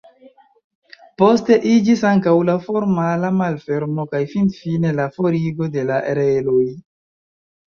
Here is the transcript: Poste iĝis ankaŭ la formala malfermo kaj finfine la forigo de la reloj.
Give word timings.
Poste 1.21 1.57
iĝis 1.71 2.01
ankaŭ 2.11 2.33
la 2.47 2.55
formala 2.69 3.29
malfermo 3.43 4.07
kaj 4.15 4.23
finfine 4.33 4.95
la 5.03 5.07
forigo 5.19 5.69
de 5.77 5.85
la 5.93 6.01
reloj. 6.23 6.67